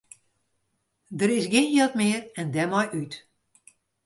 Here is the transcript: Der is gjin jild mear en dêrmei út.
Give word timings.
Der 1.19 1.29
is 1.37 1.45
gjin 1.51 1.71
jild 1.75 1.93
mear 1.99 2.21
en 2.39 2.47
dêrmei 2.53 2.87
út. 2.99 3.13